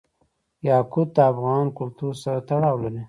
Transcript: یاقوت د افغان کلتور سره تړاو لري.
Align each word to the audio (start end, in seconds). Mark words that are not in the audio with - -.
یاقوت 0.69 1.09
د 1.15 1.19
افغان 1.31 1.65
کلتور 1.77 2.13
سره 2.23 2.39
تړاو 2.49 2.75
لري. 2.83 2.99